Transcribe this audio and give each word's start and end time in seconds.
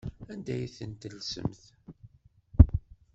Anda 0.31 0.51
ay 0.55 0.67
ten-tellsemt? 0.77 1.61